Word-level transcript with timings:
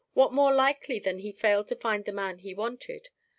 What 0.15 0.33
more 0.33 0.51
likely 0.51 0.97
than 0.97 1.17
that 1.17 1.21
he 1.21 1.31
failed 1.31 1.67
to 1.67 1.75
find 1.75 2.05
the 2.05 2.11
man 2.11 2.39
he 2.39 2.55
wanted? 2.55 3.09